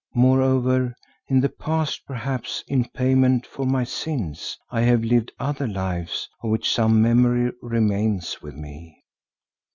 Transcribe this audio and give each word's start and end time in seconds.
Moreover 0.15 0.95
in 1.27 1.41
the 1.41 1.49
past, 1.49 2.07
perhaps 2.07 2.63
in 2.67 2.89
payment 2.89 3.45
for 3.45 3.67
my 3.67 3.83
sins, 3.83 4.57
I 4.71 4.81
have 4.81 5.03
lived 5.03 5.31
other 5.39 5.67
lives 5.67 6.27
of 6.41 6.49
which 6.49 6.73
some 6.73 7.03
memory 7.03 7.51
remains 7.61 8.41
with 8.41 8.55
me. 8.55 9.03